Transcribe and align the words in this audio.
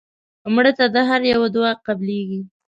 مړه 0.53 0.71
ته 0.77 0.85
د 0.93 0.97
هر 1.09 1.21
یو 1.33 1.41
دعا 1.55 1.71
قبلیږي 1.85 2.41